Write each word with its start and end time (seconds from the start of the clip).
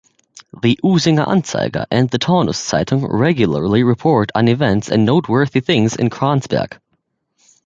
The 0.63 0.79
“Usinger 0.83 1.27
Anzeiger” 1.27 1.85
and 1.91 2.09
the 2.09 2.17
“Taunus-Zeitung” 2.17 3.05
regularly 3.07 3.83
report 3.83 4.31
on 4.33 4.47
events 4.47 4.89
and 4.89 5.05
noteworthy 5.05 5.59
things 5.59 5.95
in 5.95 6.09
Kransberg. 6.09 6.79